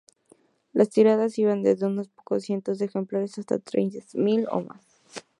Las 0.73 0.89
tiradas 0.89 1.37
iban 1.37 1.61
desde 1.61 1.85
unos 1.85 2.07
pocos 2.09 2.43
cientos 2.45 2.79
de 2.79 2.85
ejemplares 2.85 3.37
hasta 3.37 3.59
tres 3.59 4.15
mil 4.15 4.47
o 4.49 4.61
más. 4.61 4.83